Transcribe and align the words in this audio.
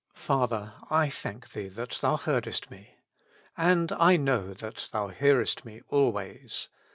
Father^ 0.17 0.73
I 0.89 1.11
thank 1.11 1.49
Thee 1.51 1.67
that 1.67 1.99
Thou 2.01 2.17
heardesi 2.17 2.71
me. 2.71 2.95
And 3.55 3.91
I 3.91 4.17
knew 4.17 4.55
that 4.55 4.89
Thou 4.91 5.09
hearest 5.09 5.63
ifie 5.63 5.83
always. 5.89 6.69